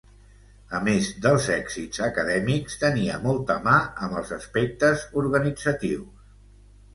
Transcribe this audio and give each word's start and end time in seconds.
A 0.77 0.77
més 0.85 1.09
dels 1.25 1.49
èxits 1.55 2.01
acadèmics, 2.07 2.77
tenia 2.85 3.19
molta 3.27 3.59
mà 3.69 3.75
amb 4.07 4.17
els 4.23 4.33
aspectes 4.39 5.05
organitzatius. 5.25 6.35